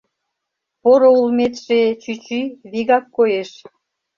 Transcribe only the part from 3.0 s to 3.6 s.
коеш.